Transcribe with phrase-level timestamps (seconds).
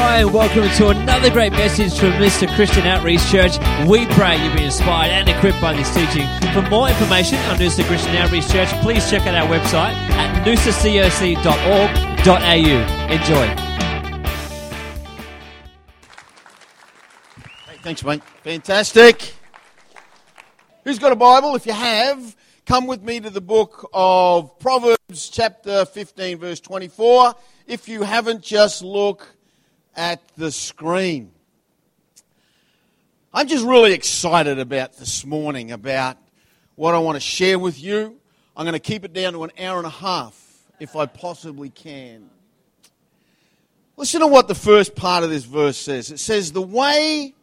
[0.00, 3.58] Hi, and welcome to another great message from Noosa Christian Outreach Church.
[3.84, 6.24] We pray you've been inspired and equipped by this teaching.
[6.52, 11.42] For more information on Noosa Christian Outreach Church, please check out our website at noosacoc.org.au.
[13.12, 13.56] Enjoy.
[17.82, 18.22] Thanks, mate.
[18.44, 19.34] Fantastic.
[20.84, 21.56] Who's got a Bible?
[21.56, 22.36] If you have,
[22.66, 27.34] come with me to the book of Proverbs, chapter 15, verse 24.
[27.66, 29.34] If you haven't, just look
[29.98, 31.32] at the screen.
[33.34, 36.16] I'm just really excited about this morning, about
[36.76, 38.16] what I want to share with you.
[38.56, 40.40] I'm going to keep it down to an hour and a half,
[40.78, 42.30] if I possibly can.
[43.96, 46.12] Listen to what the first part of this verse says.
[46.12, 47.34] It says, The way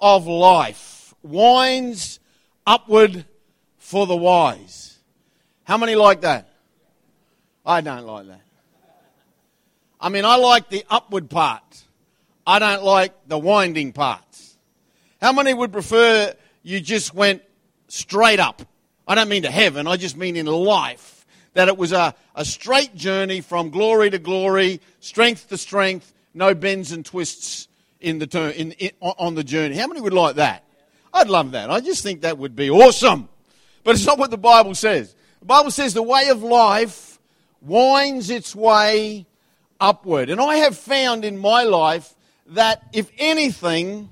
[0.00, 2.20] of life winds
[2.66, 3.26] upward
[3.76, 4.98] for the wise.
[5.64, 6.48] How many like that?
[7.66, 8.40] I don't like that.
[10.00, 11.84] I mean, I like the upward part.
[12.48, 14.56] I don't like the winding parts.
[15.20, 17.42] How many would prefer you just went
[17.88, 18.62] straight up?
[19.06, 21.26] I don't mean to heaven, I just mean in life.
[21.52, 26.54] That it was a, a straight journey from glory to glory, strength to strength, no
[26.54, 27.68] bends and twists
[28.00, 29.76] in the turn, in, in, on the journey.
[29.76, 30.64] How many would like that?
[31.12, 31.70] I'd love that.
[31.70, 33.28] I just think that would be awesome.
[33.84, 35.14] But it's not what the Bible says.
[35.40, 37.18] The Bible says the way of life
[37.60, 39.26] winds its way
[39.78, 40.30] upward.
[40.30, 42.14] And I have found in my life
[42.48, 44.08] that, if anything,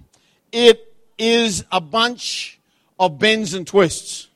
[0.53, 2.59] it is a bunch
[2.99, 4.29] of bends and twists.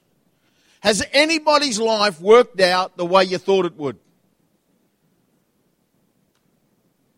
[0.81, 3.99] Has anybody's life worked out the way you thought it would?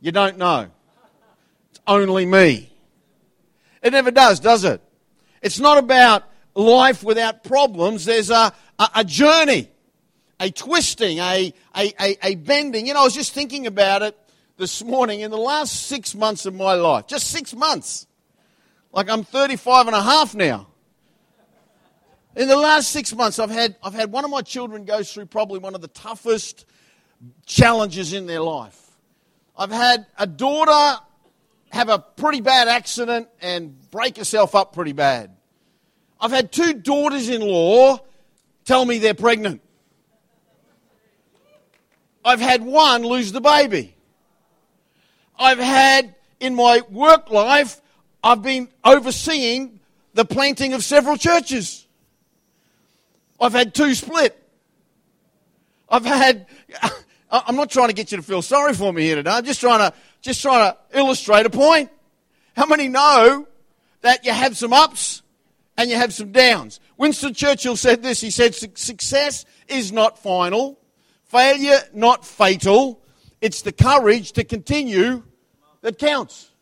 [0.01, 0.69] You don't know.
[1.71, 2.73] It's only me.
[3.83, 4.81] It never does, does it?
[5.43, 8.05] It's not about life without problems.
[8.05, 9.69] There's a, a, a journey,
[10.41, 12.87] a twisting, a, a, a, a bending.
[12.87, 14.19] You know, I was just thinking about it
[14.63, 18.07] this morning in the last six months of my life, just six months,
[18.93, 20.69] like I'm 35 and a half now.
[22.37, 25.27] In the last six months, I've had, I've had one of my children go through
[25.27, 26.65] probably one of the toughest
[27.45, 28.81] challenges in their life.
[29.59, 31.03] I've had a daughter
[31.73, 35.37] have a pretty bad accident and break herself up pretty bad.
[36.21, 37.99] I've had two daughters in law
[38.65, 39.61] tell me they're pregnant.
[42.25, 43.97] I've had one lose the baby.
[45.39, 47.81] I've had in my work life,
[48.23, 49.81] I've been overseeing
[50.15, 51.87] the planting of several churches.
[53.41, 54.39] I've had two split.
[55.89, 56.47] I've had,
[57.31, 59.31] I'm not trying to get you to feel sorry for me here today.
[59.31, 61.91] I'm just trying to, just trying to illustrate a point.
[62.57, 63.47] How many know
[64.03, 65.23] that you have some ups
[65.77, 66.81] and you have some downs?
[66.97, 68.21] Winston Churchill said this.
[68.21, 70.79] He said, success is not final,
[71.25, 73.02] failure not fatal.
[73.43, 75.25] It's the courage to continue
[75.81, 76.53] that counts.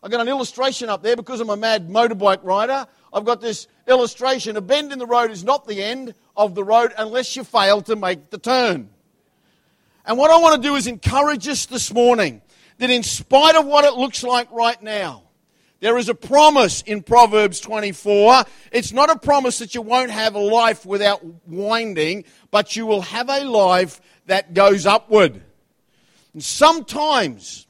[0.00, 2.86] I've got an illustration up there because I'm a mad motorbike rider.
[3.12, 4.56] I've got this illustration.
[4.56, 7.82] A bend in the road is not the end of the road unless you fail
[7.82, 8.90] to make the turn.
[10.06, 12.42] And what I want to do is encourage us this morning
[12.78, 15.24] that in spite of what it looks like right now,
[15.80, 18.44] there is a promise in Proverbs 24.
[18.70, 23.02] It's not a promise that you won't have a life without winding, but you will
[23.02, 25.43] have a life that goes upward.
[26.34, 27.66] And sometimes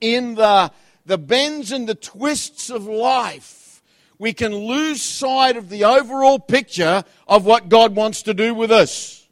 [0.00, 0.72] in the,
[1.06, 3.82] the bends and the twists of life,
[4.18, 8.72] we can lose sight of the overall picture of what God wants to do with
[8.72, 9.28] us.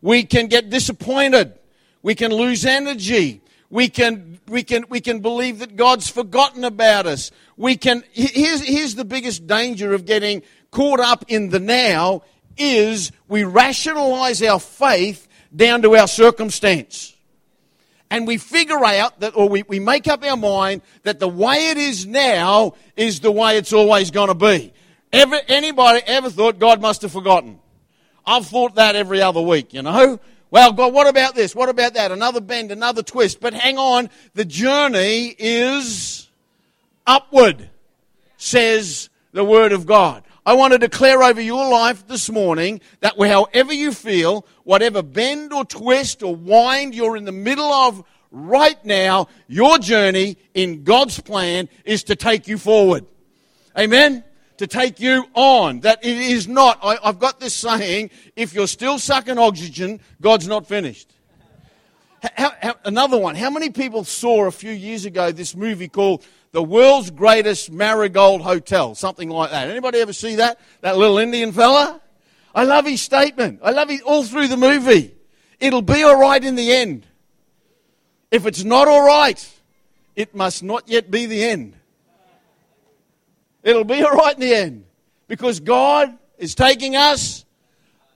[0.00, 1.58] We can get disappointed.
[2.02, 3.42] We can lose energy.
[3.70, 7.32] We can, we can, we can believe that God's forgotten about us.
[7.56, 12.22] We can, here's, here's the biggest danger of getting caught up in the now
[12.56, 17.15] is we rationalize our faith down to our circumstance
[18.10, 21.70] and we figure out that, or we, we make up our mind that the way
[21.70, 24.72] it is now is the way it's always going to be.
[25.12, 27.58] Ever, anybody ever thought God must have forgotten?
[28.24, 30.20] I've thought that every other week, you know?
[30.50, 31.54] Well, God, what about this?
[31.54, 32.12] What about that?
[32.12, 33.40] Another bend, another twist.
[33.40, 36.28] But hang on, the journey is
[37.06, 37.70] upward,
[38.36, 40.22] says the Word of God.
[40.46, 45.52] I want to declare over your life this morning that however you feel, whatever bend
[45.52, 51.18] or twist or wind you're in the middle of right now, your journey in God's
[51.18, 53.06] plan is to take you forward.
[53.76, 54.22] Amen?
[54.58, 55.80] To take you on.
[55.80, 60.46] That it is not, I, have got this saying, if you're still sucking oxygen, God's
[60.46, 61.12] not finished.
[62.36, 63.34] How, how, another one.
[63.34, 68.42] How many people saw a few years ago this movie called the world's greatest marigold
[68.42, 69.68] hotel, something like that.
[69.68, 70.58] Anybody ever see that?
[70.80, 72.00] That little Indian fella?
[72.54, 73.60] I love his statement.
[73.62, 75.14] I love it all through the movie.
[75.60, 77.06] It'll be all right in the end.
[78.30, 79.54] If it's not all right,
[80.14, 81.74] it must not yet be the end.
[83.62, 84.84] It'll be all right in the end
[85.28, 87.44] because God is taking us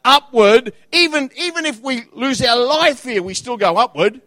[0.05, 0.73] upward.
[0.93, 4.21] Even, even if we lose our life here, we still go upward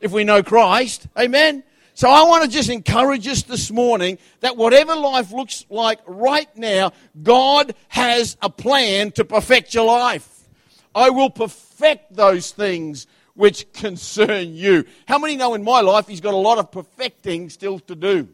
[0.00, 1.06] if we know Christ.
[1.18, 1.64] Amen.
[1.96, 6.54] So I want to just encourage us this morning that whatever life looks like right
[6.54, 10.28] now, God has a plan to perfect your life.
[10.94, 14.84] I will perfect those things which concern you.
[15.08, 18.28] How many know in my life he's got a lot of perfecting still to do?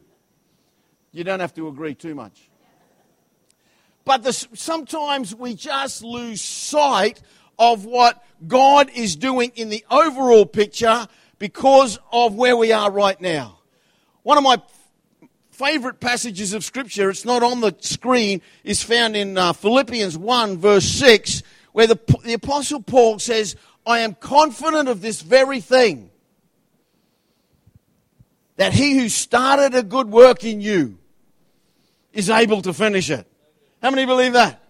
[1.13, 2.51] You don't have to agree too much.
[4.05, 7.23] But this, sometimes we just lose sight
[7.61, 11.07] of what God is doing in the overall picture
[11.43, 13.59] because of where we are right now.
[14.23, 14.63] One of my
[15.51, 20.59] favorite passages of Scripture, it's not on the screen, is found in uh, Philippians 1,
[20.59, 21.43] verse 6,
[21.73, 26.13] where the, the Apostle Paul says, I am confident of this very thing
[28.55, 30.97] that he who started a good work in you
[32.13, 33.27] is able to finish it.
[33.83, 34.63] How many believe that?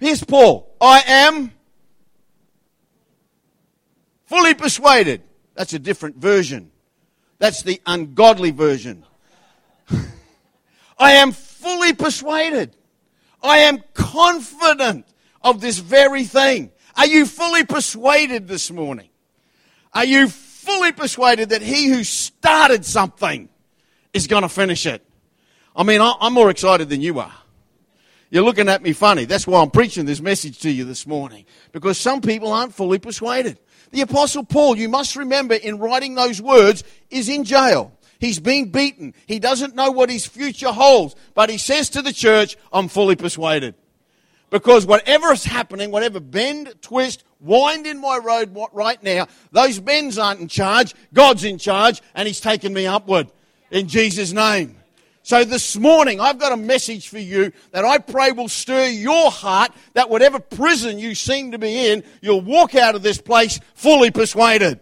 [0.00, 0.74] Here's Paul.
[0.80, 1.52] I am
[4.24, 5.22] fully persuaded.
[5.54, 6.70] That's a different version.
[7.38, 9.04] That's the ungodly version.
[10.98, 12.76] I am fully persuaded.
[13.42, 15.06] I am confident
[15.42, 16.72] of this very thing.
[16.96, 19.08] Are you fully persuaded this morning?
[19.92, 23.48] Are you fully persuaded that he who started something
[24.12, 25.04] is going to finish it?
[25.76, 27.32] I mean, I'm more excited than you are.
[28.30, 29.26] You're looking at me funny.
[29.26, 31.44] That's why I'm preaching this message to you this morning.
[31.72, 33.58] Because some people aren't fully persuaded.
[33.94, 37.92] The Apostle Paul, you must remember, in writing those words, is in jail.
[38.18, 39.14] He's been beaten.
[39.26, 41.14] He doesn't know what his future holds.
[41.32, 43.76] But he says to the church, I'm fully persuaded.
[44.50, 50.18] Because whatever is happening, whatever bend, twist, wind in my road right now, those bends
[50.18, 50.92] aren't in charge.
[51.12, 53.30] God's in charge, and He's taken me upward.
[53.70, 54.74] In Jesus' name.
[55.24, 59.30] So this morning, I've got a message for you that I pray will stir your
[59.30, 63.58] heart that whatever prison you seem to be in, you'll walk out of this place
[63.74, 64.80] fully persuaded.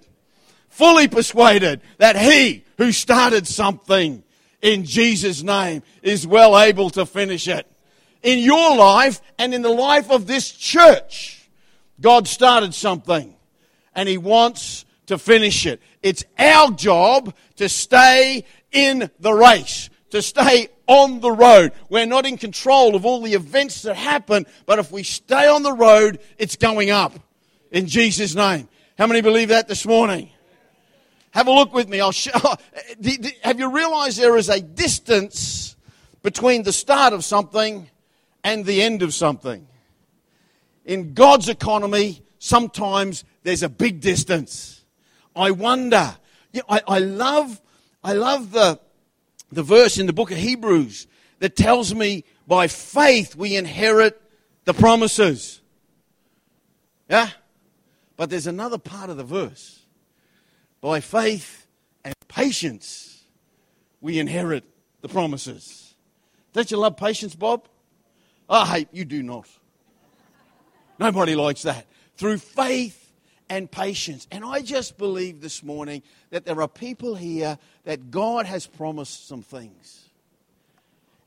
[0.69, 4.25] Fully persuaded that He who started something
[4.61, 7.65] in Jesus' name is well able to finish it
[8.25, 11.49] in your life and in the life of this church.
[12.00, 13.37] God started something
[13.95, 15.81] and He wants to finish it.
[16.03, 21.73] It's our job to stay in the race, to stay on the road.
[21.88, 25.62] We're not in control of all the events that happen, but if we stay on
[25.62, 27.19] the road, it's going up.
[27.70, 28.69] In Jesus' name.
[28.97, 30.31] How many believe that this morning?
[31.32, 32.00] Have a look with me.
[32.00, 32.38] I'll show.
[33.43, 35.76] Have you realized there is a distance
[36.23, 37.88] between the start of something
[38.44, 39.67] and the end of something.
[40.85, 44.85] In God's economy, sometimes there's a big distance.
[45.35, 46.17] I wonder.
[46.53, 47.61] Yeah, I, I love,
[48.03, 48.81] I love the,
[49.52, 51.06] the verse in the book of Hebrews
[51.38, 54.20] that tells me by faith we inherit
[54.64, 55.60] the promises.
[57.08, 57.28] Yeah?
[58.16, 59.81] But there's another part of the verse.
[60.81, 61.66] By faith
[62.04, 63.25] and patience
[64.00, 64.64] we inherit
[65.02, 65.94] the promises.
[66.52, 67.69] Don't you love patience, Bob?
[68.49, 69.49] I hate you do not.
[70.99, 71.87] Nobody likes that.
[72.16, 73.01] Through faith
[73.52, 74.26] and patience.
[74.31, 79.28] And I just believe this morning that there are people here that God has promised
[79.28, 80.09] some things.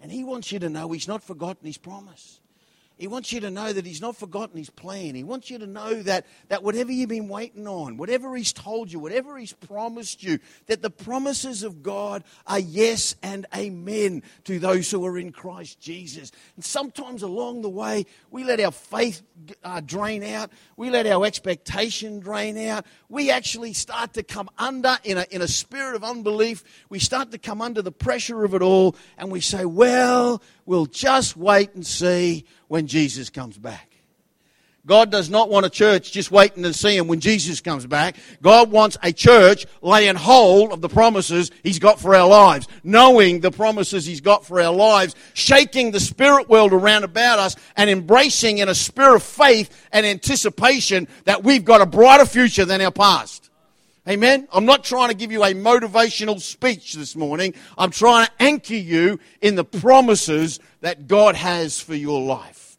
[0.02, 2.40] And He wants you to know He's not forgotten His promise.
[2.98, 5.16] He wants you to know that He's not forgotten His plan.
[5.16, 8.92] He wants you to know that, that whatever you've been waiting on, whatever He's told
[8.92, 14.60] you, whatever He's promised you, that the promises of God are yes and amen to
[14.60, 16.32] those who are in Christ Jesus.
[16.56, 19.22] And sometimes along the way, we let our faith
[19.64, 24.98] uh, drain out, we let our expectation drain out, we actually start to come under
[25.04, 26.64] in a, in a spirit of unbelief.
[26.90, 30.86] We start to come under the pressure of it all, and we say, Well, we'll
[30.86, 33.96] just wait and see when Jesus comes back.
[34.86, 38.18] God does not want a church just waiting to see him when Jesus comes back.
[38.42, 43.40] God wants a church laying hold of the promises he's got for our lives, knowing
[43.40, 47.90] the promises he's got for our lives, shaking the spirit world around about us and
[47.90, 52.80] embracing in a spirit of faith and anticipation that we've got a brighter future than
[52.80, 53.45] our past.
[54.08, 54.48] Amen.
[54.54, 57.56] I'm not trying to give you a motivational speech this morning.
[57.76, 62.78] I'm trying to anchor you in the promises that God has for your life.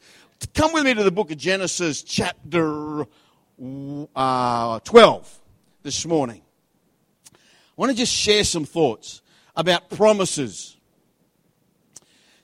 [0.54, 3.06] Come with me to the book of Genesis, chapter
[4.14, 5.38] uh, 12,
[5.82, 6.42] this morning.
[7.34, 7.38] I
[7.76, 9.20] want to just share some thoughts
[9.56, 10.76] about promises.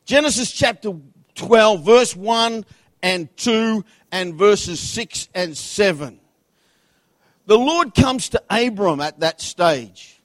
[0.06, 0.92] Genesis chapter
[1.36, 2.64] 12, verse 1
[3.00, 6.18] and 2, and verses 6 and 7.
[7.52, 10.22] The Lord comes to Abram at that stage.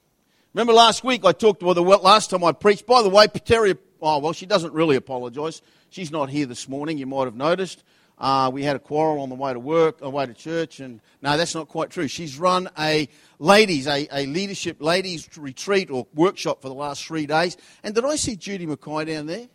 [0.53, 3.77] Remember last week I talked, well, the last time I preached, by the way, Pateria,
[4.01, 5.61] oh, well, she doesn't really apologise.
[5.89, 7.83] She's not here this morning, you might have noticed.
[8.17, 10.79] Uh, we had a quarrel on the way to work, on the way to church,
[10.79, 12.07] and no, that's not quite true.
[12.07, 17.25] She's run a ladies, a, a leadership ladies retreat or workshop for the last three
[17.25, 17.57] days.
[17.83, 19.49] And did I see Judy McKay down there?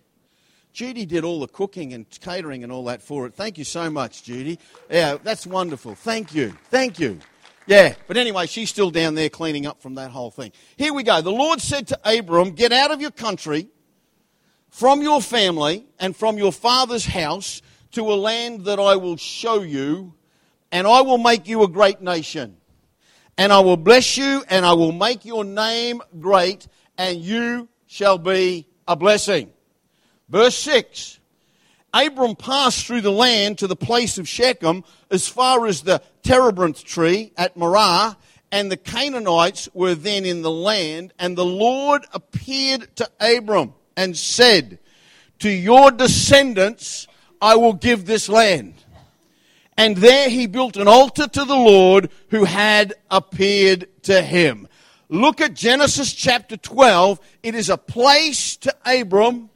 [0.74, 3.32] Judy did all the cooking and catering and all that for it.
[3.32, 4.58] Thank you so much, Judy.
[4.90, 5.94] Yeah, that's wonderful.
[5.94, 6.54] Thank you.
[6.68, 7.18] Thank you.
[7.66, 10.52] Yeah, but anyway, she's still down there cleaning up from that whole thing.
[10.76, 11.20] Here we go.
[11.20, 13.68] The Lord said to Abram, Get out of your country,
[14.68, 19.62] from your family, and from your father's house to a land that I will show
[19.62, 20.14] you,
[20.72, 22.56] and I will make you a great nation.
[23.38, 26.66] And I will bless you, and I will make your name great,
[26.98, 29.50] and you shall be a blessing.
[30.28, 31.20] Verse 6
[31.94, 36.84] Abram passed through the land to the place of Shechem as far as the terebinth
[36.84, 38.16] tree at Moreh,
[38.50, 41.12] and the Canaanites were then in the land.
[41.18, 44.78] And the Lord appeared to Abram and said,
[45.40, 47.06] To your descendants
[47.40, 48.74] I will give this land.
[49.76, 54.68] And there he built an altar to the Lord who had appeared to him.
[55.08, 57.20] Look at Genesis chapter 12.
[57.42, 59.50] It is a place to Abram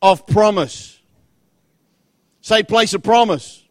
[0.00, 1.00] of promise.
[2.42, 3.63] Say, place of promise.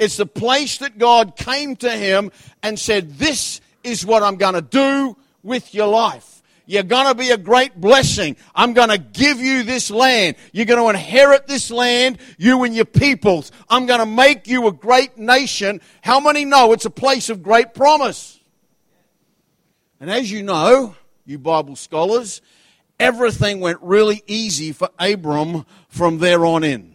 [0.00, 4.54] It's the place that God came to him and said, This is what I'm going
[4.54, 6.42] to do with your life.
[6.64, 8.36] You're going to be a great blessing.
[8.54, 10.36] I'm going to give you this land.
[10.52, 13.52] You're going to inherit this land, you and your peoples.
[13.68, 15.82] I'm going to make you a great nation.
[16.00, 18.40] How many know it's a place of great promise?
[19.98, 20.94] And as you know,
[21.26, 22.40] you Bible scholars,
[22.98, 26.89] everything went really easy for Abram from there on in.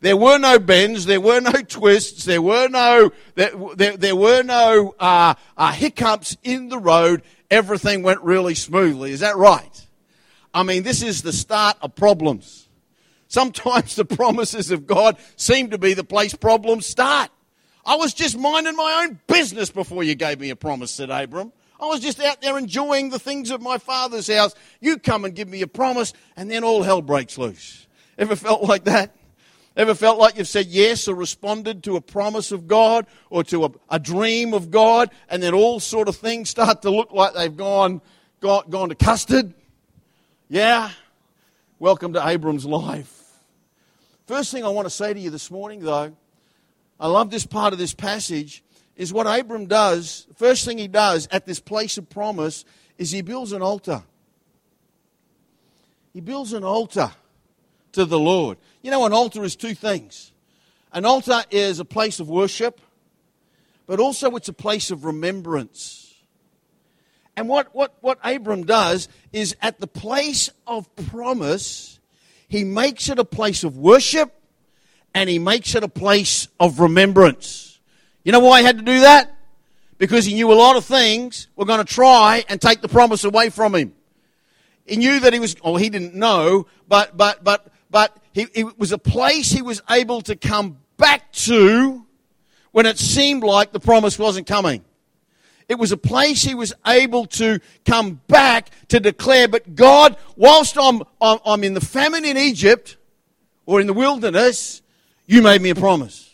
[0.00, 4.42] There were no bends, there were no twists, there were no there, there, there were
[4.42, 9.10] no uh, uh, hiccups in the road everything went really smoothly.
[9.12, 9.86] Is that right?
[10.54, 12.68] I mean, this is the start of problems.
[13.28, 17.30] Sometimes the promises of God seem to be the place problems start.
[17.84, 21.52] I was just minding my own business before you gave me a promise, said Abram.
[21.80, 24.54] I was just out there enjoying the things of my father's house.
[24.80, 27.86] You come and give me a promise, and then all hell breaks loose.
[28.18, 29.16] Ever felt like that?
[29.80, 33.64] Ever felt like you've said yes or responded to a promise of God or to
[33.64, 37.32] a, a dream of God, and then all sort of things start to look like
[37.32, 38.02] they've gone,
[38.40, 39.54] gone, gone to custard?
[40.50, 40.90] Yeah?
[41.78, 43.24] Welcome to Abram's life.
[44.26, 46.14] First thing I want to say to you this morning, though,
[47.00, 48.62] I love this part of this passage,
[48.96, 50.26] is what Abram does.
[50.36, 52.66] First thing he does at this place of promise
[52.98, 54.02] is he builds an altar.
[56.12, 57.12] He builds an altar
[57.92, 58.58] to the Lord.
[58.82, 60.32] You know, an altar is two things
[60.92, 62.80] an altar is a place of worship,
[63.86, 66.12] but also it's a place of remembrance.
[67.36, 72.00] And what, what, what Abram does is at the place of promise,
[72.48, 74.34] he makes it a place of worship
[75.14, 77.78] and he makes it a place of remembrance.
[78.24, 79.34] You know why he had to do that?
[79.96, 83.24] Because he knew a lot of things were going to try and take the promise
[83.24, 83.94] away from him.
[84.84, 88.78] He knew that he was, or he didn't know, but, but, but but he, it
[88.78, 92.06] was a place he was able to come back to
[92.72, 94.84] when it seemed like the promise wasn't coming.
[95.68, 100.76] It was a place he was able to come back to declare, but God, whilst
[100.76, 102.96] I'm, I'm in the famine in Egypt
[103.66, 104.82] or in the wilderness,
[105.26, 106.28] you made me a promise.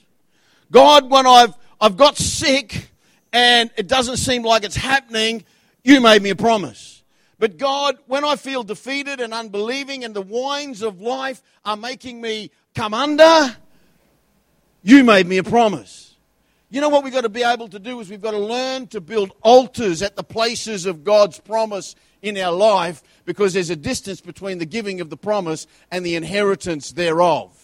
[0.71, 2.91] God, when I've, I've got sick
[3.33, 5.45] and it doesn't seem like it's happening,
[5.85, 6.96] you made me a promise.
[7.39, 12.21] But God, when I feel defeated and unbelieving and the winds of life are making
[12.21, 13.57] me come under,
[14.83, 16.15] you made me a promise.
[16.71, 18.87] You know what we've got to be able to do is we've got to learn
[18.89, 23.77] to build altars at the places of God's promise in our life because there's a
[23.77, 27.56] distance between the giving of the promise and the inheritance thereof.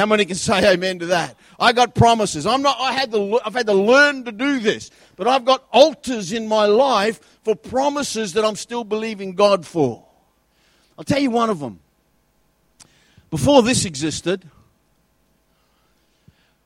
[0.00, 1.36] How many can say amen to that?
[1.58, 2.46] I got promises.
[2.46, 5.62] I'm not, I had to, I've had to learn to do this, but I've got
[5.74, 10.02] altars in my life for promises that I'm still believing God for.
[10.96, 11.80] I'll tell you one of them.
[13.28, 14.48] Before this existed,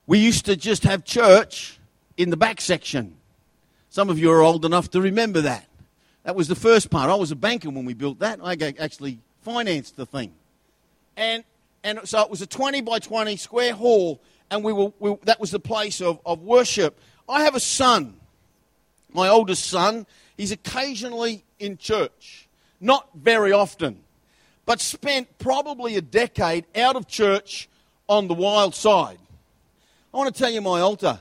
[0.06, 1.80] we used to just have church
[2.16, 3.16] in the back section.
[3.90, 5.66] Some of you are old enough to remember that.
[6.22, 7.10] That was the first part.
[7.10, 8.38] I was a banker when we built that.
[8.40, 10.32] I actually financed the thing.
[11.16, 11.42] And
[11.84, 15.38] and so it was a 20 by 20 square hall, and we were, we, that
[15.38, 16.98] was the place of, of worship.
[17.28, 18.14] I have a son,
[19.12, 20.06] my oldest son.
[20.36, 22.48] He's occasionally in church,
[22.80, 24.00] not very often,
[24.66, 27.68] but spent probably a decade out of church
[28.08, 29.18] on the wild side.
[30.12, 31.20] I want to tell you my altar.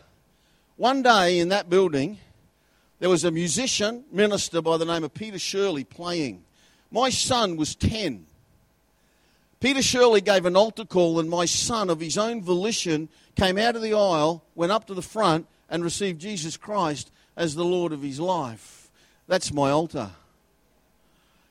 [0.77, 2.17] One day in that building,
[3.03, 6.45] There was a musician, minister by the name of Peter Shirley playing.
[6.89, 8.25] My son was 10.
[9.63, 13.77] Peter Shirley gave an altar call, and my son, of his own volition, came out
[13.77, 17.93] of the aisle, went up to the front, and received Jesus Christ as the Lord
[17.93, 18.91] of his life.
[19.25, 20.11] That's my altar.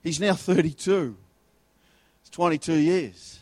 [0.02, 1.16] He's now 32.
[2.20, 3.38] It's 22 years.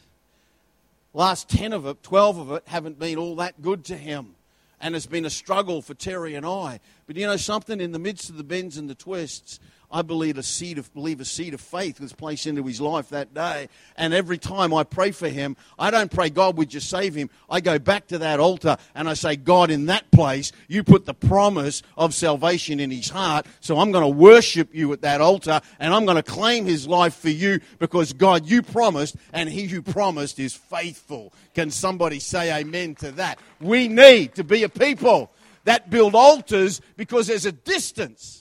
[1.14, 4.36] Last 10 of it, 12 of it, haven't been all that good to him.
[4.80, 6.78] And it's been a struggle for Terry and I.
[7.08, 7.80] But you know something?
[7.80, 9.58] In the midst of the bends and the twists,
[9.92, 13.08] I believe a seed of believe a seed of faith was placed into his life
[13.08, 13.68] that day.
[13.96, 17.28] And every time I pray for him, I don't pray God would you save him.
[17.48, 21.06] I go back to that altar and I say, God, in that place, you put
[21.06, 23.46] the promise of salvation in his heart.
[23.60, 26.86] So I'm going to worship you at that altar and I'm going to claim his
[26.86, 31.32] life for you because God, you promised, and he who promised is faithful.
[31.54, 33.40] Can somebody say amen to that?
[33.60, 35.32] We need to be a people
[35.64, 38.39] that build altars because there's a distance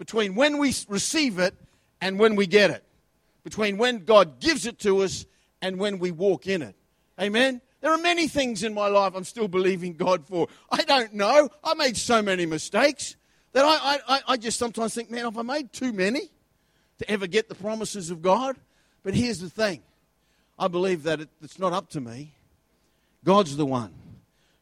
[0.00, 1.54] between when we receive it
[2.00, 2.82] and when we get it,
[3.44, 5.26] between when God gives it to us
[5.60, 6.74] and when we walk in it.
[7.20, 7.60] Amen?
[7.82, 10.48] There are many things in my life I'm still believing God for.
[10.70, 11.50] I don't know.
[11.62, 13.16] I made so many mistakes
[13.52, 16.30] that I, I, I just sometimes think, man, have I made too many
[16.96, 18.56] to ever get the promises of God?
[19.02, 19.82] But here's the thing
[20.58, 22.32] I believe that it, it's not up to me.
[23.22, 23.92] God's the one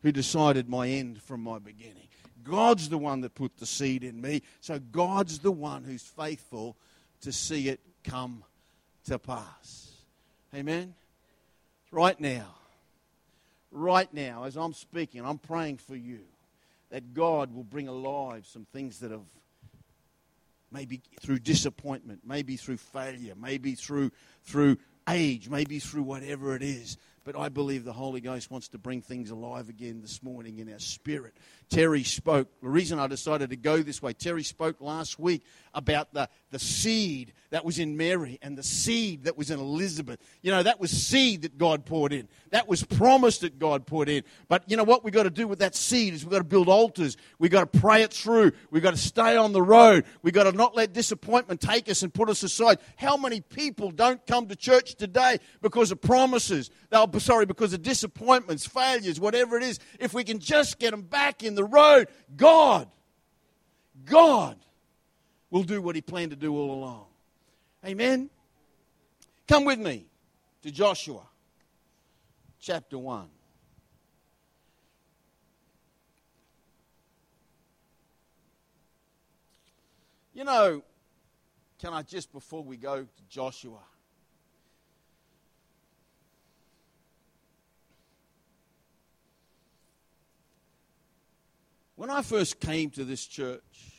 [0.02, 2.07] who decided my end from my beginning.
[2.48, 4.42] God's the one that put the seed in me.
[4.60, 6.76] So God's the one who's faithful
[7.20, 8.44] to see it come
[9.06, 9.92] to pass.
[10.54, 10.94] Amen?
[11.90, 12.54] Right now,
[13.70, 16.20] right now, as I'm speaking, I'm praying for you
[16.90, 19.20] that God will bring alive some things that have
[20.70, 24.10] maybe through disappointment, maybe through failure, maybe through
[24.44, 24.78] through
[25.08, 26.96] age, maybe through whatever it is.
[27.28, 30.72] But I believe the Holy Ghost wants to bring things alive again this morning in
[30.72, 31.34] our spirit.
[31.68, 32.48] Terry spoke.
[32.62, 35.44] The reason I decided to go this way, Terry spoke last week
[35.74, 40.18] about the, the seed that was in Mary and the seed that was in Elizabeth.
[40.40, 42.28] You know, that was seed that God poured in.
[42.50, 44.24] That was promise that God put in.
[44.48, 46.44] But you know what we've got to do with that seed is we've got to
[46.44, 47.18] build altars.
[47.38, 48.52] We've got to pray it through.
[48.70, 50.04] We've got to stay on the road.
[50.22, 52.78] We've got to not let disappointment take us and put us aside.
[52.96, 56.70] How many people don't come to church today because of promises?
[56.88, 59.78] They'll, sorry, because of disappointments, failures, whatever it is.
[59.98, 62.88] If we can just get them back in the road, God,
[64.04, 64.56] God
[65.50, 67.06] will do what He planned to do all along.
[67.84, 68.30] Amen?
[69.46, 70.06] Come with me
[70.62, 71.22] to Joshua
[72.60, 73.28] chapter 1.
[80.34, 80.82] You know,
[81.80, 83.80] can I just, before we go to Joshua,
[91.98, 93.98] when I first came to this church,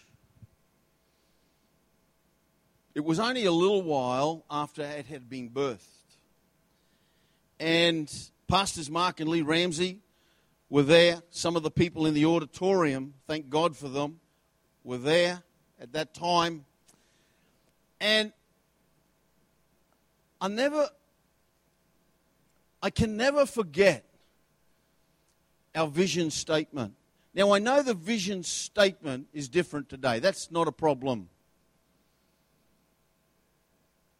[2.96, 5.86] It was only a little while after it had been birthed.
[7.58, 8.12] And
[8.50, 10.00] Pastors Mark and Lee Ramsey
[10.70, 11.22] were there.
[11.30, 14.20] Some of the people in the auditorium, thank God for them,
[14.84, 15.44] were there
[15.80, 16.66] at that time.
[18.02, 18.34] And
[20.42, 20.90] I never,
[22.84, 24.04] I can never forget
[25.74, 26.96] our vision statement.
[27.40, 30.20] Now, I know the vision statement is different today.
[30.20, 31.30] That's not a problem.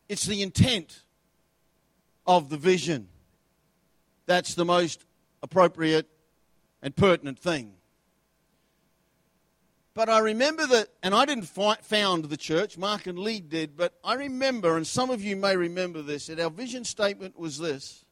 [0.08, 1.02] It's the intent
[2.26, 3.10] of the vision
[4.26, 5.04] that's the most
[5.44, 6.08] appropriate
[6.82, 7.74] and pertinent thing.
[9.94, 13.96] But I remember that, and I didn't found the church, Mark and Lee did, but
[14.02, 18.06] I remember, and some of you may remember this, that our vision statement was this,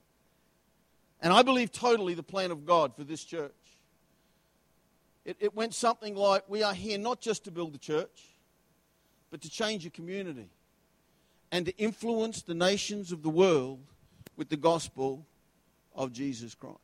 [1.22, 3.54] and I believe totally the plan of God for this church.
[5.28, 8.24] It, it went something like We are here not just to build the church,
[9.30, 10.50] but to change a community
[11.52, 13.82] and to influence the nations of the world
[14.38, 15.26] with the gospel
[15.94, 16.78] of Jesus Christ.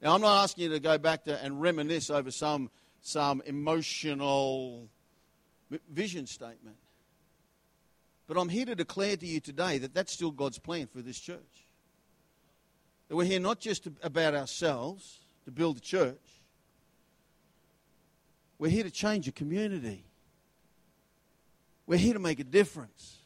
[0.00, 2.70] Now, I'm not asking you to go back to and reminisce over some,
[3.02, 4.88] some emotional
[5.90, 6.76] vision statement.
[8.26, 11.18] But I'm here to declare to you today that that's still God's plan for this
[11.18, 11.66] church.
[13.08, 16.37] That we're here not just about ourselves to build a church,
[18.58, 20.04] we're here to change a community.
[21.86, 23.18] We're here to make a difference.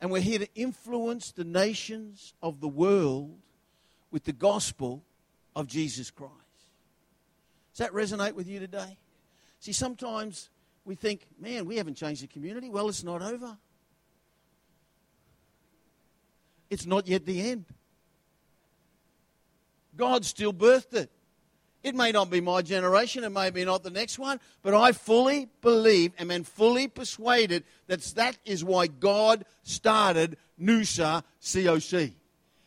[0.00, 3.38] And we're here to influence the nations of the world
[4.10, 5.02] with the gospel
[5.54, 6.32] of Jesus Christ.
[7.72, 8.98] Does that resonate with you today?
[9.60, 10.50] See, sometimes
[10.84, 12.68] we think, man, we haven't changed the community.
[12.68, 13.56] Well, it's not over.
[16.68, 17.64] It's not yet the end.
[19.96, 21.10] God still birthed it.
[21.86, 24.90] It may not be my generation, it may be not the next one, but I
[24.90, 32.14] fully believe and am fully persuaded that that is why God started Noosa COC.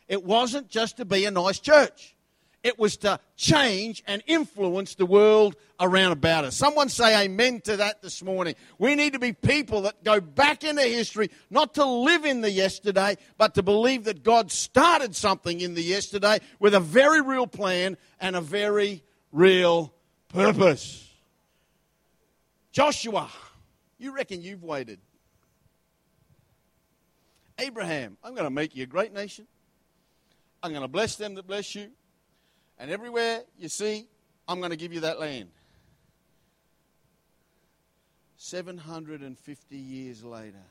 [0.08, 2.16] It wasn't just to be a nice church.
[2.62, 6.56] It was to change and influence the world around about us.
[6.56, 8.54] Someone say amen to that this morning.
[8.78, 12.50] We need to be people that go back into history, not to live in the
[12.50, 17.46] yesterday, but to believe that God started something in the yesterday with a very real
[17.46, 19.02] plan and a very
[19.32, 19.92] real
[20.28, 21.08] purpose.
[22.72, 23.28] Joshua,
[23.98, 24.98] you reckon you've waited.
[27.58, 29.46] Abraham, I'm going to make you a great nation.
[30.62, 31.88] I'm going to bless them that bless you.
[32.78, 34.06] And everywhere you see,
[34.48, 35.50] I'm going to give you that land.
[38.36, 40.64] 750 years later,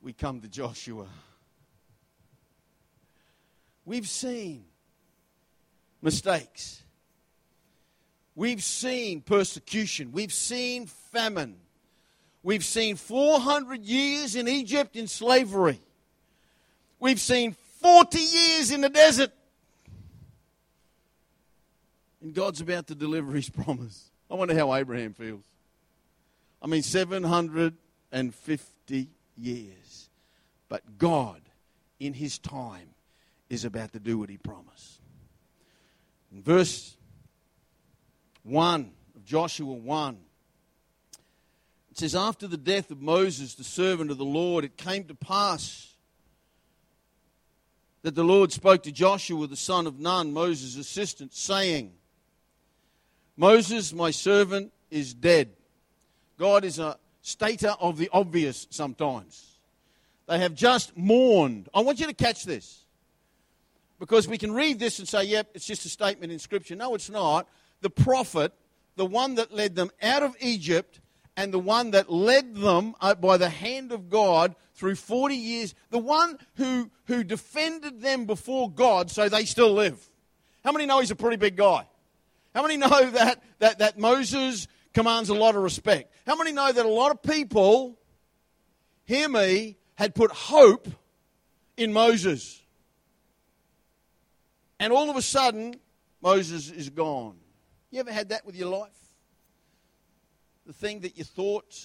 [0.00, 1.06] we come to Joshua.
[3.84, 4.64] We've seen
[6.02, 6.82] mistakes.
[8.34, 10.12] We've seen persecution.
[10.12, 11.56] We've seen famine.
[12.42, 15.78] We've seen 400 years in Egypt in slavery.
[16.98, 19.32] We've seen 40 years in the desert.
[22.22, 24.10] And God's about to deliver his promise.
[24.30, 25.44] I wonder how Abraham feels.
[26.62, 30.10] I mean, 750 years.
[30.68, 31.40] But God,
[31.98, 32.90] in his time,
[33.48, 34.99] is about to do what he promised.
[36.32, 36.96] Verse
[38.44, 40.18] 1 of Joshua 1,
[41.90, 45.14] it says, After the death of Moses, the servant of the Lord, it came to
[45.14, 45.94] pass
[48.02, 51.92] that the Lord spoke to Joshua, the son of Nun, Moses' assistant, saying,
[53.36, 55.50] Moses, my servant, is dead.
[56.38, 59.58] God is a stater of the obvious sometimes.
[60.26, 61.68] They have just mourned.
[61.74, 62.79] I want you to catch this.
[64.00, 66.74] Because we can read this and say, yep, it's just a statement in Scripture.
[66.74, 67.46] No, it's not.
[67.82, 68.52] The prophet,
[68.96, 71.00] the one that led them out of Egypt,
[71.36, 75.74] and the one that led them uh, by the hand of God through 40 years,
[75.90, 80.10] the one who, who defended them before God so they still live.
[80.64, 81.86] How many know he's a pretty big guy?
[82.54, 86.12] How many know that, that, that Moses commands a lot of respect?
[86.26, 87.98] How many know that a lot of people,
[89.04, 90.88] hear me, had put hope
[91.76, 92.59] in Moses?
[94.80, 95.74] And all of a sudden,
[96.22, 97.36] Moses is gone.
[97.90, 98.90] You ever had that with your life?
[100.66, 101.76] The thing that you thought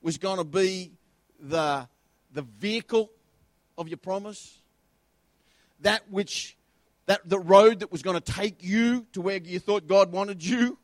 [0.00, 0.92] was going to be
[1.40, 1.88] the,
[2.32, 3.10] the vehicle
[3.76, 4.58] of your promise,
[5.80, 6.56] that which
[7.06, 10.42] that the road that was going to take you to where you thought God wanted
[10.42, 10.78] you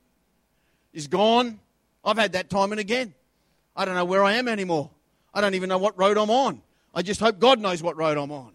[0.93, 1.61] is gone.
[2.05, 3.15] I've had that time and again.
[3.75, 4.91] I don't know where I am anymore.
[5.33, 6.61] I don't even know what road I'm on.
[6.95, 8.53] I just hope God knows what road I'm on.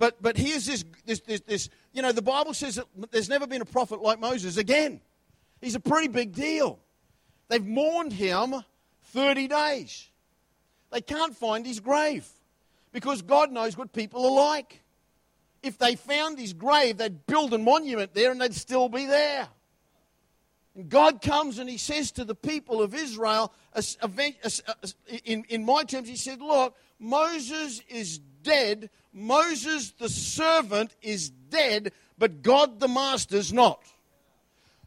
[0.00, 3.46] But but here's this this this, this you know the Bible says that there's never
[3.46, 5.00] been a prophet like Moses again.
[5.60, 6.80] He's a pretty big deal.
[7.48, 8.54] They've mourned him
[9.12, 10.10] 30 days.
[10.90, 12.26] They can't find his grave
[12.90, 14.80] because God knows what people are like
[15.62, 19.48] if they found his grave, they'd build a monument there and they'd still be there.
[20.74, 23.52] And God comes and he says to the people of Israel,
[25.24, 28.90] in, in my terms, he said, Look, Moses is dead.
[29.12, 33.82] Moses, the servant, is dead, but God, the master, is not.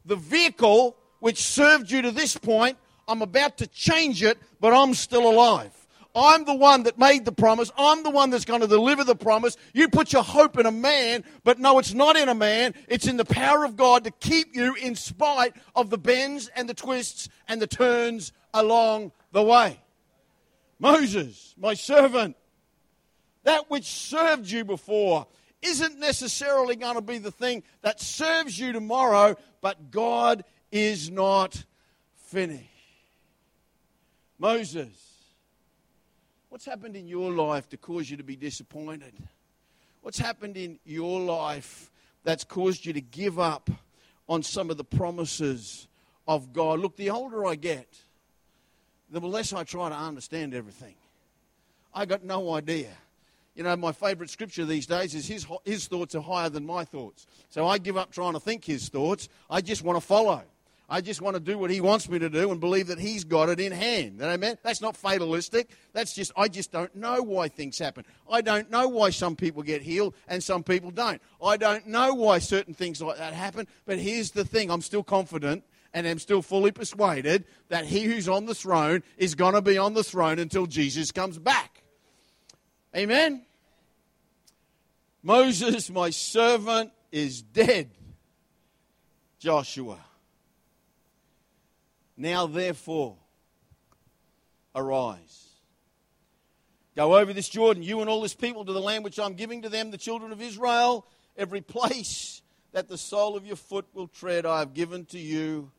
[0.06, 4.94] The vehicle which served you to this point, I'm about to change it, but I'm
[4.94, 5.72] still alive.
[6.16, 7.72] I'm the one that made the promise.
[7.78, 9.58] I'm the one that's going to deliver the promise.
[9.74, 12.76] You put your hope in a man, but no, it's not in a man.
[12.88, 16.70] It's in the power of God to keep you in spite of the bends and
[16.70, 19.80] the twists and the turns along the way.
[20.80, 22.36] Moses, my servant,
[23.44, 25.28] that which served you before
[25.62, 31.64] isn't necessarily going to be the thing that serves you tomorrow, but God is not
[32.16, 32.70] finished.
[34.40, 35.14] Moses,
[36.54, 39.16] What's happened in your life to cause you to be disappointed?
[40.04, 41.90] What's happened in your life
[42.24, 43.72] that's caused you to give up
[44.30, 45.88] on some of the promises
[46.28, 46.80] of God?
[46.80, 47.88] Look, the older I get,
[49.10, 50.94] the less I try to understand everything.
[51.92, 52.92] I got no idea.
[53.56, 56.86] You know, my favorite scripture these days is his, his thoughts are higher than my
[56.86, 57.28] thoughts.
[57.50, 59.30] So I give up trying to think his thoughts.
[59.50, 60.44] I just want to follow.
[60.90, 63.24] I just want to do what he wants me to do and believe that he's
[63.24, 64.22] got it in hand.
[64.22, 64.58] Amen?
[64.64, 65.70] That's not fatalistic.
[65.94, 68.06] That's just, I just don't know why things happen.
[68.30, 71.22] I don't know why some people get healed and some people don't.
[71.44, 73.68] I don't know why certain things like that happen.
[73.86, 75.64] But here's the thing I'm still confident
[75.94, 79.78] and I'm still fully persuaded that he who's on the throne is going to be
[79.78, 81.73] on the throne until Jesus comes back.
[82.96, 83.44] Amen?
[85.24, 87.90] Moses, my servant, is dead.
[89.40, 90.00] Joshua.
[92.16, 93.18] Now, therefore,
[94.76, 95.48] arise.
[96.96, 99.64] Go over this Jordan, you and all this people, to the land which I'm giving
[99.64, 101.08] to them, the children of Israel.
[101.36, 105.72] Every place that the sole of your foot will tread, I have given to you,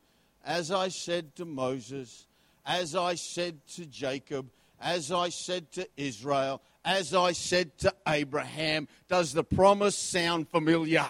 [0.44, 2.26] as I said to Moses,
[2.66, 4.50] as I said to Jacob,
[4.80, 8.88] as I said to Israel, as I said to Abraham.
[9.08, 11.06] Does the promise sound familiar?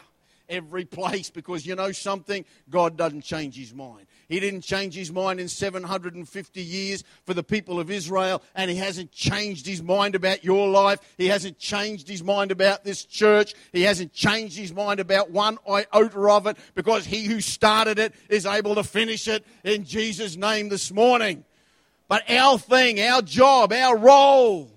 [0.47, 2.45] Every place, because you know something?
[2.69, 4.07] God doesn't change his mind.
[4.29, 8.77] He didn't change his mind in 750 years for the people of Israel, and he
[8.77, 11.01] hasn't changed his mind about your life.
[11.17, 13.55] He hasn't changed his mind about this church.
[13.73, 18.15] He hasn't changed his mind about one iota of it, because he who started it
[18.29, 21.45] is able to finish it in Jesus' name this morning.
[22.07, 24.74] But our thing, our job, our role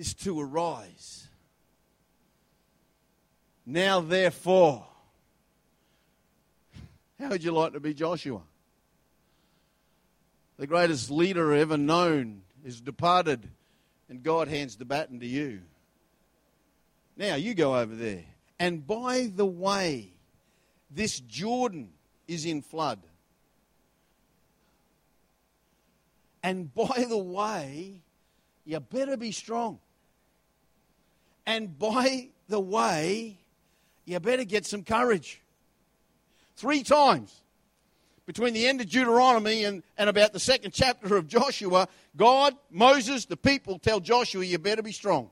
[0.00, 1.28] is to arise.
[3.66, 4.86] Now, therefore,
[7.18, 8.40] how would you like to be Joshua?
[10.56, 13.46] The greatest leader ever known is departed,
[14.08, 15.60] and God hands the baton to you.
[17.18, 18.24] Now, you go over there.
[18.58, 20.14] And by the way,
[20.90, 21.90] this Jordan
[22.26, 23.00] is in flood.
[26.42, 28.00] And by the way,
[28.64, 29.78] you better be strong.
[31.46, 33.38] And by the way,
[34.04, 35.40] you better get some courage.
[36.56, 37.40] Three times
[38.26, 43.24] between the end of Deuteronomy and, and about the second chapter of Joshua, God, Moses,
[43.24, 45.30] the people tell Joshua, you better be strong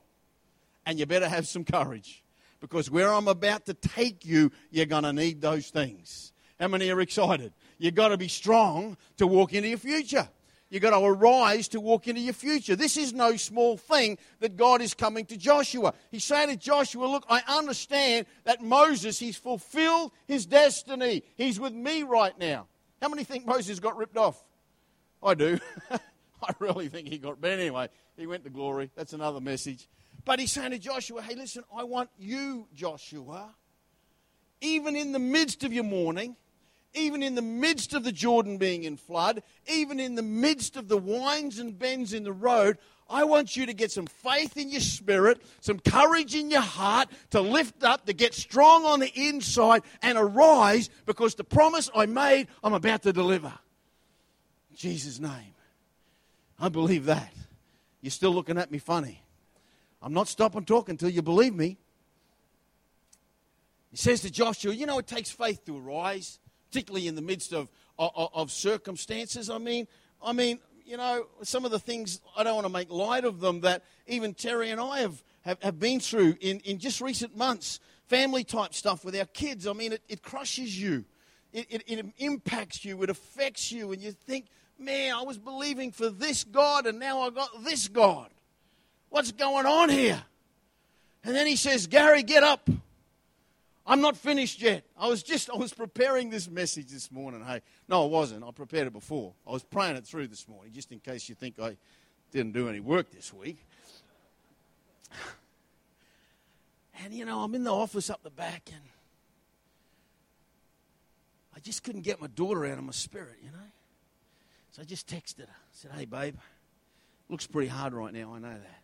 [0.85, 2.23] and you better have some courage
[2.59, 6.33] because where I'm about to take you, you're going to need those things.
[6.59, 7.53] How many are excited?
[7.77, 10.27] You've got to be strong to walk into your future.
[10.69, 12.75] You've got to arise to walk into your future.
[12.75, 15.93] This is no small thing that God is coming to Joshua.
[16.11, 21.23] He's saying to Joshua, Look, I understand that Moses, he's fulfilled his destiny.
[21.35, 22.67] He's with me right now.
[23.01, 24.43] How many think Moses got ripped off?
[25.23, 25.59] I do.
[25.91, 28.91] I really think he got, but anyway, he went to glory.
[28.95, 29.89] That's another message.
[30.23, 33.55] But he's saying to Joshua, Hey, listen, I want you, Joshua,
[34.61, 36.35] even in the midst of your mourning,
[36.93, 40.87] even in the midst of the Jordan being in flood, even in the midst of
[40.87, 42.77] the winds and bends in the road,
[43.09, 47.09] I want you to get some faith in your spirit, some courage in your heart
[47.31, 52.05] to lift up, to get strong on the inside and arise because the promise I
[52.05, 53.53] made, I'm about to deliver.
[54.69, 55.55] In Jesus' name.
[56.59, 57.33] I believe that.
[58.01, 59.23] You're still looking at me funny.
[60.01, 61.77] I'm not stopping talking until you believe me.
[63.91, 66.39] He says to Joshua, You know, it takes faith to arise
[66.69, 69.49] particularly in the midst of, of, of circumstances.
[69.49, 69.87] I mean,
[70.23, 73.39] I mean, you know, some of the things, I don't want to make light of
[73.39, 77.35] them, that even Terry and I have, have, have been through in, in just recent
[77.35, 77.79] months.
[78.07, 79.67] Family type stuff with our kids.
[79.67, 81.05] I mean, it, it crushes you,
[81.53, 84.47] it, it, it impacts you, it affects you, and you think,
[84.79, 88.29] man, I was believing for this God, and now I got this God.
[89.09, 90.23] What's going on here?
[91.23, 92.69] And then he says, Gary, get up.
[93.89, 94.83] I'm not finished yet.
[94.95, 97.43] I was just, I was preparing this message this morning.
[97.43, 98.43] Hey, no, I wasn't.
[98.43, 99.33] I prepared it before.
[99.47, 101.75] I was praying it through this morning, just in case you think I
[102.31, 103.65] didn't do any work this week.
[107.03, 108.83] And, you know, I'm in the office up the back, and
[111.55, 113.57] I just couldn't get my daughter out of my spirit, you know.
[114.69, 115.45] So I just texted her.
[115.47, 116.35] I said, hey, babe,
[117.27, 118.81] looks pretty hard right now, I know that.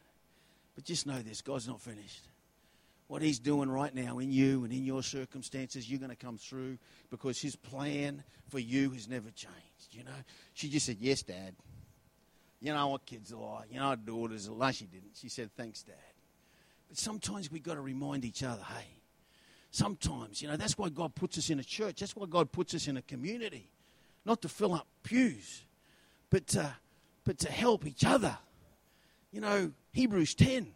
[0.73, 2.27] But just know this God's not finished
[3.07, 6.37] what He's doing right now in you and in your circumstances, you're going to come
[6.37, 6.77] through
[7.09, 9.55] because His plan for you has never changed.
[9.91, 10.11] You know,
[10.53, 11.55] she just said, Yes, Dad.
[12.61, 13.67] You know what kids are like.
[13.71, 14.75] You know, our daughters are like.
[14.75, 15.11] She didn't.
[15.15, 15.95] She said, Thanks, Dad.
[16.87, 18.85] But sometimes we've got to remind each other, hey,
[19.71, 21.99] sometimes, you know, that's why God puts us in a church.
[21.99, 23.69] That's why God puts us in a community.
[24.23, 25.63] Not to fill up pews,
[26.29, 26.75] but to,
[27.23, 28.37] but to help each other.
[29.31, 30.67] You know, Hebrews 10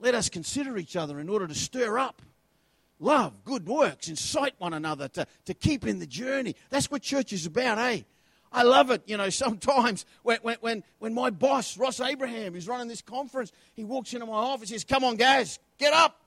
[0.00, 2.20] let us consider each other in order to stir up
[3.04, 6.56] love, good works, incite one another to, to keep in the journey.
[6.70, 8.00] That's what church is about, eh?
[8.52, 9.02] I love it.
[9.06, 13.84] You know, sometimes when, when, when my boss, Ross Abraham, is running this conference, he
[13.84, 16.20] walks into my office and says, Come on, guys, get up.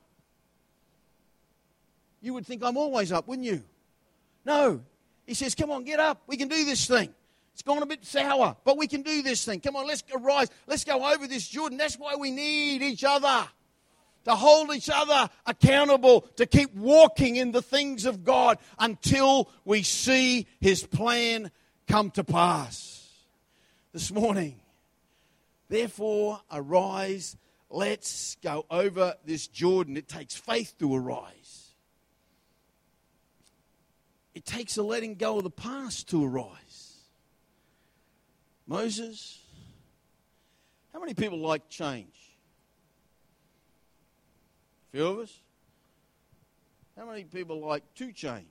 [2.20, 3.62] You would think I'm always up, wouldn't you?
[4.44, 4.82] No.
[5.26, 6.22] He says, Come on, get up.
[6.26, 7.14] We can do this thing.
[7.54, 9.58] It's gone a bit sour, but we can do this thing.
[9.58, 10.48] Come on, let's arise.
[10.68, 11.76] Let's go over this Jordan.
[11.76, 13.48] That's why we need each other
[14.24, 19.82] to hold each other accountable, to keep walking in the things of God until we
[19.82, 21.50] see His plan
[21.86, 23.10] come to pass.
[23.92, 24.60] This morning,
[25.68, 27.36] therefore, arise
[27.70, 29.96] let's go over this Jordan.
[29.96, 31.74] It takes faith to arise.
[34.34, 36.94] It takes a letting go of the past to arise.
[38.66, 39.40] Moses,
[40.92, 42.14] how many people like change?
[44.92, 45.40] Few of us?
[46.96, 48.46] How many people like to change?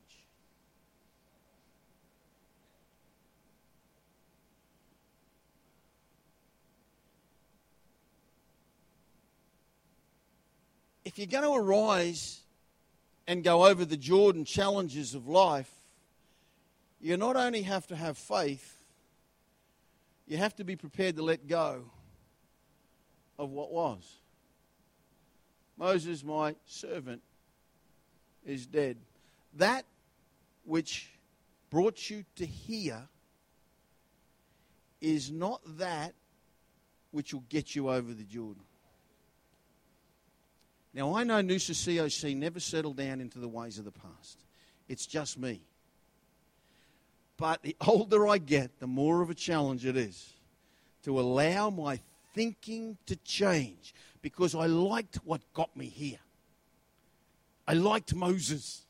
[11.07, 12.41] if you're going to arise
[13.27, 15.71] and go over the Jordan challenges of life,
[16.99, 18.83] you not only have to have faith,
[20.27, 21.85] you have to be prepared to let go
[23.39, 24.03] of what was.
[25.77, 27.21] Moses, my servant,
[28.45, 28.97] is dead.
[29.55, 29.85] That
[30.65, 31.09] which
[31.69, 33.07] brought you to here
[35.01, 36.13] is not that
[37.11, 38.63] which will get you over the Jordan.
[40.93, 44.43] Now, I know Noosa COC never settled down into the ways of the past.
[44.87, 45.61] It's just me.
[47.37, 50.33] But the older I get, the more of a challenge it is
[51.03, 51.99] to allow my
[52.33, 53.93] thinking to change
[54.27, 56.19] because I liked what got me here.
[57.67, 58.85] I liked Moses.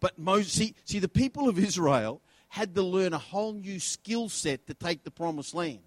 [0.00, 4.28] But Moses, see, see, the people of Israel had to learn a whole new skill
[4.28, 5.80] set to take the promised land.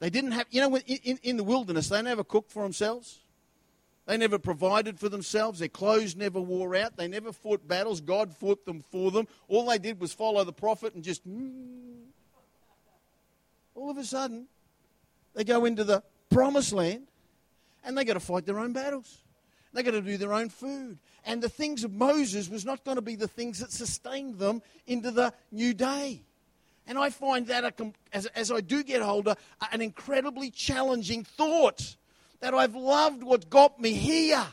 [0.00, 3.20] They didn't have, you know, in, in, the wilderness, they never cooked for themselves.
[4.06, 5.60] They never provided for themselves.
[5.60, 6.96] Their clothes never wore out.
[6.96, 8.00] They never fought battles.
[8.00, 9.28] God fought them for them.
[9.48, 11.26] All they did was follow the prophet and just.
[11.26, 12.02] Mm.
[13.74, 14.46] All of a sudden,
[15.34, 16.02] they go into the
[16.34, 17.06] promised land
[17.84, 19.18] and they got to fight their own battles.
[19.72, 20.98] They got to do their own food.
[21.24, 24.60] And the things of Moses was not going to be the things that sustained them
[24.86, 26.22] into the new day.
[26.86, 29.36] And I find that, a, as, as I do get older,
[29.72, 31.96] an incredibly challenging thought
[32.40, 34.44] that I've loved what got me here,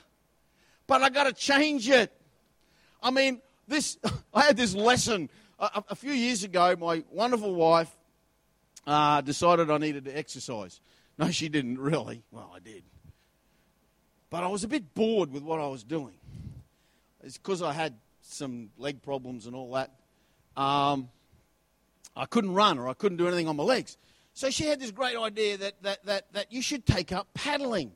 [0.88, 2.12] but I got to change it.
[3.04, 3.98] I mean, this
[4.34, 6.76] I had this lesson a, a few years ago.
[6.80, 7.91] My wonderful wife
[8.88, 10.80] uh, decided I needed to exercise.
[11.22, 12.24] No, she didn't really.
[12.32, 12.82] Well, I did,
[14.32, 16.16] but I was a bit bored with what I was doing.
[17.24, 19.92] It's because I had some leg problems and all that.
[20.60, 21.10] Um,
[22.16, 23.98] I couldn't run or I couldn't do anything on my legs.
[24.34, 27.92] So she had this great idea that, that, that, that you should take up paddling.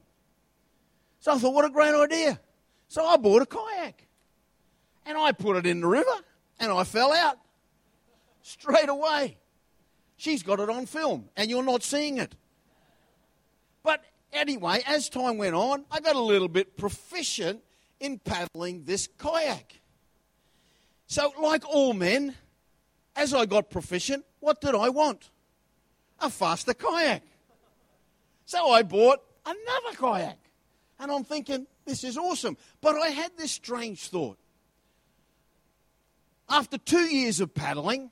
[1.20, 2.40] So I thought, what a great idea.
[2.90, 4.06] So I bought a kayak.
[5.08, 6.16] And I put it in the river
[6.60, 7.40] and I fell out
[8.44, 9.38] straight away.
[10.16, 12.36] She's got it on film and you're not seeing it.
[13.86, 17.62] But anyway, as time went on, I got a little bit proficient
[18.02, 19.80] in paddling this kayak.
[21.08, 22.36] So, like all men,
[23.15, 25.30] as I got proficient, what did I want?
[26.19, 27.24] a faster kayak.
[28.45, 30.38] So I bought another kayak.
[31.00, 32.58] And I'm thinking, this is awesome.
[32.82, 34.38] But I had this strange thought.
[36.48, 38.12] After two years of paddling,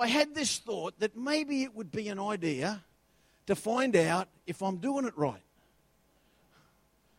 [0.00, 2.84] I had this thought that maybe it would be an idea
[3.46, 5.42] to find out if I'm doing it right.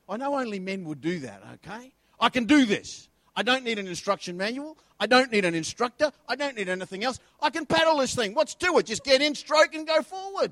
[0.09, 1.93] I know only men would do that, okay?
[2.19, 3.07] I can do this.
[3.35, 4.77] I don't need an instruction manual.
[4.99, 6.11] I don't need an instructor.
[6.27, 7.19] I don't need anything else.
[7.41, 8.33] I can paddle this thing.
[8.33, 8.87] What's to it?
[8.87, 10.51] Just get in, stroke, and go forward.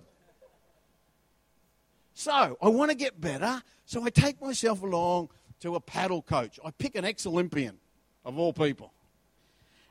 [2.13, 3.61] So I want to get better.
[3.85, 5.29] So I take myself along
[5.61, 6.59] to a paddle coach.
[6.63, 7.77] I pick an ex Olympian,
[8.23, 8.93] of all people.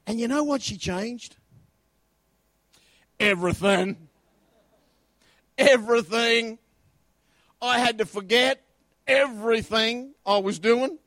[0.07, 1.37] And you know what she changed?
[3.19, 3.97] Everything.
[5.59, 6.59] Everything.
[7.61, 8.63] I had to forget
[9.07, 10.99] everything I was doing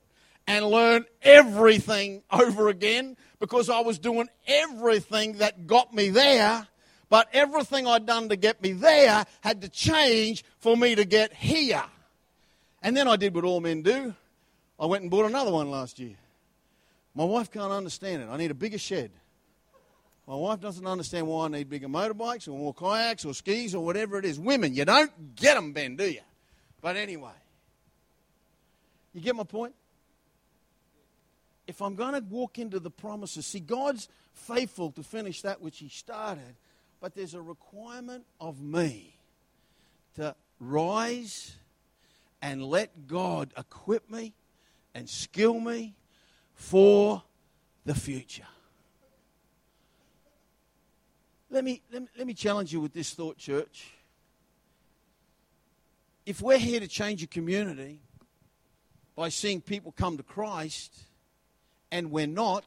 [0.47, 6.67] and learn everything over again because I was doing everything that got me there.
[7.09, 11.33] But everything I'd done to get me there had to change for me to get
[11.33, 11.83] here.
[12.81, 14.13] And then I did what all men do.
[14.79, 16.15] I went and bought another one last year.
[17.15, 18.29] My wife can't understand it.
[18.29, 19.12] I need a bigger shed.
[20.27, 23.83] My wife doesn't understand why I need bigger motorbikes or more kayaks or skis or
[23.83, 24.39] whatever it is.
[24.39, 26.21] Women, you don't get them, Ben, do you?
[26.81, 27.31] But anyway,
[29.13, 29.73] you get my point?
[31.69, 35.77] if I'm going to walk into the promises, see, God's faithful to finish that which
[35.77, 36.55] He started,
[36.99, 39.19] but there's a requirement of me
[40.15, 41.55] to rise
[42.41, 44.34] and let God equip me
[44.95, 45.93] and skill me
[46.55, 47.21] for
[47.86, 48.47] the future.
[51.51, 53.91] Let me, let me, let me challenge you with this thought, church.
[56.30, 58.01] If we're here to change a community
[59.15, 60.95] by seeing people come to Christ,
[61.91, 62.65] and we're not,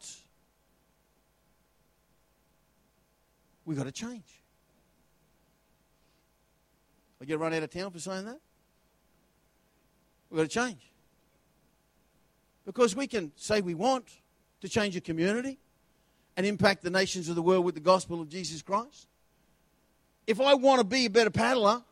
[3.64, 4.42] we've got to change.
[7.20, 8.40] I get run out of town for saying that?
[10.28, 10.90] We've got to change.
[12.66, 14.06] Because we can say we want
[14.62, 15.60] to change a community
[16.36, 19.06] and impact the nations of the world with the gospel of Jesus Christ.
[20.26, 21.84] If I want to be a better paddler,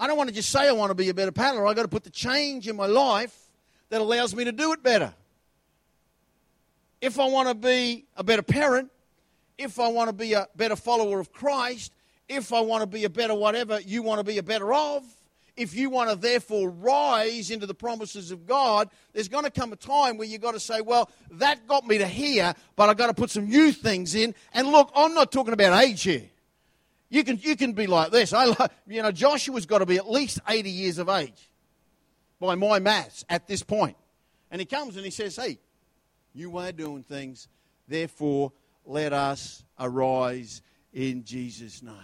[0.00, 1.66] I don't want to just say I want to be a better paddler.
[1.66, 3.38] I've got to put the change in my life
[3.90, 5.12] that allows me to do it better.
[7.02, 8.90] If I want to be a better parent,
[9.58, 11.92] if I want to be a better follower of Christ,
[12.30, 15.04] if I want to be a better whatever you want to be a better of,
[15.54, 19.70] if you want to therefore rise into the promises of God, there's going to come
[19.70, 22.96] a time where you've got to say, well, that got me to here, but I've
[22.96, 24.34] got to put some new things in.
[24.54, 26.30] And look, I'm not talking about age here.
[27.10, 28.32] You can, you can be like this.
[28.32, 28.46] I,
[28.86, 31.50] you know, Joshua's got to be at least 80 years of age
[32.38, 33.96] by my maths at this point.
[34.50, 35.58] And he comes and he says, hey,
[36.32, 37.48] you of doing things.
[37.88, 38.52] Therefore,
[38.84, 41.94] let us arise in Jesus' name.